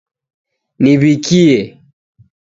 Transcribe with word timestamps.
Niwikie 0.81 1.53